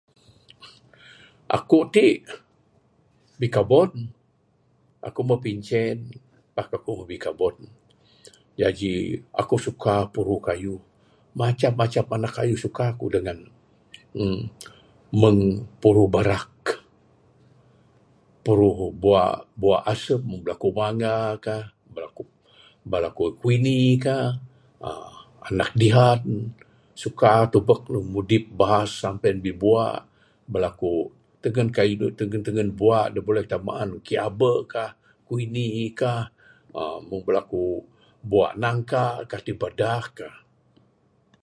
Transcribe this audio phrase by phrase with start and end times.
[1.57, 2.07] Aku ti
[3.41, 3.91] bikabon,
[5.07, 5.97] aku meh pencen,
[8.59, 8.93] jaji
[9.41, 10.81] aku suka puruh kayuh.
[11.39, 13.39] Macam macam anak kayuh suka ku dangan
[14.15, 14.27] ne.
[15.21, 15.41] Meng
[15.81, 16.47] puruh barak,
[18.47, 19.23] puruh bua
[19.61, 21.65] bua asem meng bala ku mangga kah
[22.91, 24.17] bala ku kuini ka
[24.87, 25.11] uhh
[25.51, 26.21] anak dihan
[27.03, 29.87] suka tubek ne mudip bahas smpe ne bibua.
[30.53, 30.93] Bala ku
[31.43, 32.99] tengen kayuh da tengen tengen bua,
[33.65, 34.85] tengen kiabeg ka,
[35.27, 35.67] kuini
[35.99, 36.13] ka,
[37.07, 37.63] meng bala ku
[38.29, 40.29] bua nangka ka tibadak ka.